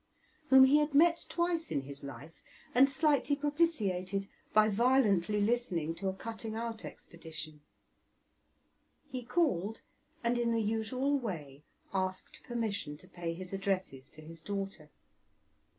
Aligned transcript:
whom 0.49 0.63
he 0.63 0.77
had 0.79 0.95
met 0.95 1.27
twice 1.29 1.69
in 1.69 1.81
his 1.81 2.03
life, 2.03 2.41
and 2.73 2.89
slightly 2.89 3.35
propitiated 3.35 4.27
by 4.51 4.67
violently 4.67 5.39
listening 5.39 5.93
to 5.93 6.07
a 6.07 6.15
cutting 6.15 6.55
out 6.55 6.83
expedition; 6.83 7.61
he 9.11 9.23
called, 9.23 9.81
and 10.23 10.39
in 10.39 10.53
the 10.53 10.59
usual 10.63 11.19
way 11.19 11.61
asked 11.93 12.41
permission 12.43 12.97
to 12.97 13.07
pay 13.07 13.35
his 13.35 13.53
addresses 13.53 14.09
to 14.09 14.23
his 14.23 14.41
daughter. 14.41 14.89